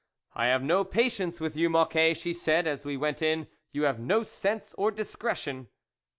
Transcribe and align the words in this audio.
"I 0.33 0.47
have 0.47 0.63
no 0.63 0.83
patience 0.83 1.39
with 1.39 1.55
you, 1.55 1.69
Moc 1.69 1.91
quet," 1.91 2.17
she 2.17 2.33
said, 2.33 2.65
as 2.65 2.87
we 2.87 2.97
went 2.97 3.21
in," 3.21 3.45
you 3.71 3.83
have 3.83 3.99
no 3.99 4.23
sense 4.23 4.73
or 4.75 4.89
discretion." 4.89 5.67